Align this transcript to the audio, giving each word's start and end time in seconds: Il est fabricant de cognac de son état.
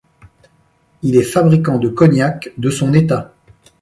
Il 1.03 1.15
est 1.15 1.21
fabricant 1.21 1.77
de 1.77 1.87
cognac 1.87 2.53
de 2.57 2.71
son 2.71 2.91
état. 2.95 3.35